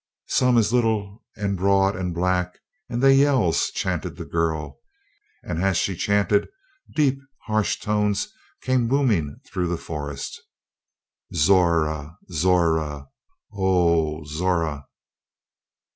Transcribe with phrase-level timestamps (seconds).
[0.29, 2.57] "Some is little and broad and black,
[2.89, 4.79] and they yells" chanted the girl.
[5.43, 6.47] And as she chanted,
[6.95, 8.33] deep, harsh tones
[8.63, 10.41] came booming through the forest:
[11.35, 12.15] "Zo ra!
[12.31, 13.05] Zo ra!
[13.53, 14.87] O o oh, Zora!"